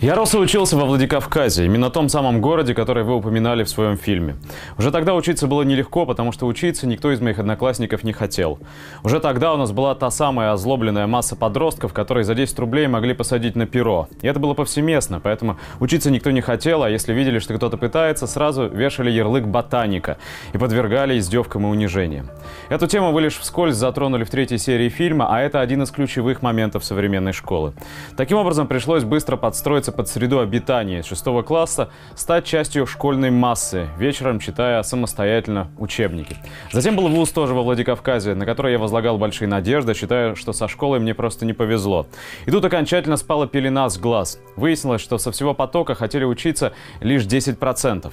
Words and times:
Я 0.00 0.14
рос 0.14 0.32
и 0.32 0.38
учился 0.38 0.76
во 0.76 0.84
Владикавказе, 0.84 1.64
именно 1.64 1.90
том 1.90 2.08
самом 2.08 2.40
городе, 2.40 2.72
который 2.72 3.02
вы 3.02 3.16
упоминали 3.16 3.64
в 3.64 3.68
своем 3.68 3.96
фильме. 3.96 4.36
Уже 4.78 4.92
тогда 4.92 5.16
учиться 5.16 5.48
было 5.48 5.62
нелегко, 5.62 6.06
потому 6.06 6.30
что 6.30 6.46
учиться 6.46 6.86
никто 6.86 7.10
из 7.10 7.20
моих 7.20 7.40
одноклассников 7.40 8.04
не 8.04 8.12
хотел. 8.12 8.60
Уже 9.02 9.18
тогда 9.18 9.52
у 9.52 9.56
нас 9.56 9.72
была 9.72 9.96
та 9.96 10.12
самая 10.12 10.52
озлобленная 10.52 11.08
масса 11.08 11.34
подростков, 11.34 11.92
которые 11.92 12.22
за 12.22 12.36
10 12.36 12.56
рублей 12.60 12.86
могли 12.86 13.12
посадить 13.12 13.56
на 13.56 13.66
перо. 13.66 14.06
И 14.22 14.28
это 14.28 14.38
было 14.38 14.54
повсеместно, 14.54 15.18
поэтому 15.18 15.58
учиться 15.80 16.12
никто 16.12 16.30
не 16.30 16.42
хотел, 16.42 16.84
а 16.84 16.90
если 16.90 17.12
видели, 17.12 17.40
что 17.40 17.54
кто-то 17.54 17.76
пытается, 17.76 18.28
сразу 18.28 18.68
вешали 18.68 19.10
ярлык 19.10 19.46
ботаника 19.46 20.18
и 20.52 20.58
подвергали 20.58 21.18
издевкам 21.18 21.66
и 21.66 21.70
унижениям. 21.70 22.30
Эту 22.68 22.86
тему 22.86 23.10
вы 23.10 23.22
лишь 23.22 23.36
вскользь 23.36 23.74
затронули 23.74 24.22
в 24.22 24.30
третьей 24.30 24.58
серии 24.58 24.90
фильма, 24.90 25.26
а 25.28 25.40
это 25.40 25.60
один 25.60 25.82
из 25.82 25.90
ключевых 25.90 26.40
моментов 26.40 26.84
современной 26.84 27.32
школы. 27.32 27.72
Таким 28.16 28.36
образом, 28.36 28.68
пришлось 28.68 29.02
быстро 29.02 29.36
подстроиться 29.36 29.87
под 29.92 30.08
среду 30.08 30.40
обитания 30.40 31.02
6 31.02 31.24
класса, 31.44 31.90
стать 32.14 32.44
частью 32.44 32.86
школьной 32.86 33.30
массы, 33.30 33.88
вечером 33.98 34.40
читая 34.40 34.82
самостоятельно 34.82 35.70
учебники. 35.78 36.36
Затем 36.72 36.96
был 36.96 37.08
вуз 37.08 37.30
тоже 37.30 37.54
во 37.54 37.62
Владикавказе, 37.62 38.34
на 38.34 38.46
который 38.46 38.72
я 38.72 38.78
возлагал 38.78 39.18
большие 39.18 39.48
надежды, 39.48 39.94
считая, 39.94 40.34
что 40.34 40.52
со 40.52 40.68
школой 40.68 41.00
мне 41.00 41.14
просто 41.14 41.46
не 41.46 41.52
повезло. 41.52 42.06
И 42.46 42.50
тут 42.50 42.64
окончательно 42.64 43.16
спала 43.16 43.46
пелена 43.46 43.88
с 43.88 43.98
глаз. 43.98 44.38
Выяснилось, 44.56 45.00
что 45.00 45.18
со 45.18 45.32
всего 45.32 45.54
потока 45.54 45.94
хотели 45.94 46.24
учиться 46.24 46.72
лишь 47.00 47.24
10%. 47.24 48.12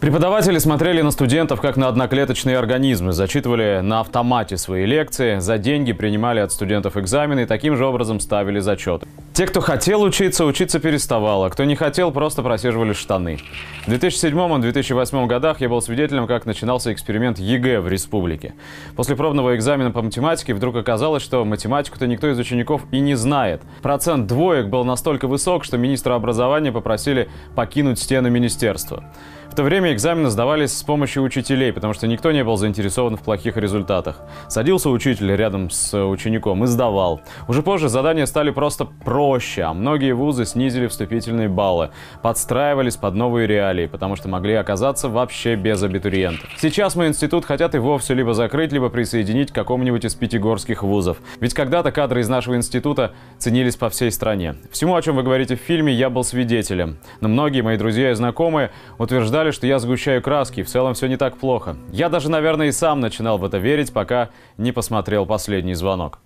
Преподаватели 0.00 0.58
смотрели 0.58 1.00
на 1.00 1.12
студентов 1.12 1.60
как 1.60 1.76
на 1.76 1.88
одноклеточные 1.88 2.58
организмы, 2.58 3.12
зачитывали 3.12 3.80
на 3.80 4.00
автомате 4.00 4.58
свои 4.58 4.84
лекции, 4.84 5.38
за 5.38 5.56
деньги 5.56 5.92
принимали 5.92 6.40
от 6.40 6.52
студентов 6.52 6.96
экзамены 6.96 7.42
и 7.42 7.46
таким 7.46 7.76
же 7.76 7.86
образом 7.86 8.20
ставили 8.20 8.58
зачеты. 8.58 9.06
Те, 9.32 9.46
кто 9.46 9.60
хотел 9.60 10.02
учиться, 10.02 10.44
учиться 10.44 10.78
переставало, 10.78 11.48
кто 11.48 11.64
не 11.64 11.74
хотел, 11.74 12.12
просто 12.12 12.42
просиживали 12.42 12.92
штаны. 12.92 13.38
В 13.86 13.90
2007-2008 13.90 15.26
годах 15.26 15.60
я 15.60 15.68
был 15.68 15.80
свидетелем, 15.80 16.26
как 16.26 16.44
начинался 16.44 16.92
эксперимент 16.92 17.38
ЕГЭ 17.38 17.80
в 17.80 17.88
республике. 17.88 18.54
После 18.96 19.16
пробного 19.16 19.56
экзамена 19.56 19.90
по 19.90 20.02
математике 20.02 20.54
вдруг 20.54 20.76
оказалось, 20.76 21.22
что 21.22 21.44
математику-то 21.44 22.06
никто 22.06 22.30
из 22.30 22.38
учеников 22.38 22.82
и 22.90 23.00
не 23.00 23.14
знает. 23.14 23.62
Процент 23.80 24.26
двоек 24.26 24.66
был 24.66 24.84
настолько 24.84 25.26
высок, 25.28 25.64
что 25.64 25.78
министра 25.78 26.14
образования 26.14 26.72
попросили 26.72 27.28
покинуть 27.54 27.98
стены 27.98 28.28
министерства. 28.30 29.02
В 29.54 29.56
то 29.56 29.62
время 29.62 29.83
экзамены 29.92 30.30
сдавались 30.30 30.76
с 30.76 30.82
помощью 30.82 31.22
учителей, 31.22 31.72
потому 31.72 31.92
что 31.92 32.06
никто 32.06 32.32
не 32.32 32.44
был 32.44 32.56
заинтересован 32.56 33.16
в 33.16 33.22
плохих 33.22 33.56
результатах. 33.56 34.20
Садился 34.48 34.88
учитель 34.90 35.34
рядом 35.34 35.70
с 35.70 35.96
учеником 36.06 36.64
и 36.64 36.66
сдавал. 36.66 37.20
Уже 37.48 37.62
позже 37.62 37.88
задания 37.88 38.26
стали 38.26 38.50
просто 38.50 38.84
проще, 38.84 39.62
а 39.62 39.74
многие 39.74 40.12
вузы 40.12 40.44
снизили 40.46 40.86
вступительные 40.86 41.48
баллы, 41.48 41.90
подстраивались 42.22 42.96
под 42.96 43.14
новые 43.14 43.46
реалии, 43.46 43.86
потому 43.86 44.16
что 44.16 44.28
могли 44.28 44.54
оказаться 44.54 45.08
вообще 45.08 45.56
без 45.56 45.82
абитуриентов. 45.82 46.48
Сейчас 46.58 46.96
мой 46.96 47.08
институт 47.08 47.44
хотят 47.44 47.74
и 47.74 47.78
вовсе 47.78 48.14
либо 48.14 48.34
закрыть, 48.34 48.72
либо 48.72 48.88
присоединить 48.88 49.50
к 49.50 49.54
какому-нибудь 49.54 50.04
из 50.04 50.14
пятигорских 50.14 50.82
вузов. 50.82 51.18
Ведь 51.40 51.54
когда-то 51.54 51.92
кадры 51.92 52.20
из 52.20 52.28
нашего 52.28 52.56
института 52.56 53.12
ценились 53.38 53.76
по 53.76 53.90
всей 53.90 54.10
стране. 54.10 54.56
Всему, 54.70 54.94
о 54.94 55.02
чем 55.02 55.16
вы 55.16 55.22
говорите 55.22 55.56
в 55.56 55.60
фильме, 55.60 55.92
я 55.92 56.10
был 56.10 56.24
свидетелем. 56.24 56.98
Но 57.20 57.28
многие 57.28 57.62
мои 57.62 57.76
друзья 57.76 58.10
и 58.10 58.14
знакомые 58.14 58.70
утверждали, 58.98 59.50
что 59.50 59.66
я 59.74 59.80
сгущаю 59.80 60.22
краски, 60.22 60.62
в 60.62 60.68
целом 60.68 60.94
все 60.94 61.08
не 61.08 61.16
так 61.16 61.36
плохо. 61.36 61.76
Я 61.90 62.08
даже, 62.08 62.30
наверное, 62.30 62.68
и 62.68 62.72
сам 62.72 63.00
начинал 63.00 63.38
в 63.38 63.44
это 63.44 63.58
верить, 63.58 63.92
пока 63.92 64.28
не 64.56 64.70
посмотрел 64.70 65.26
последний 65.26 65.74
звонок. 65.74 66.20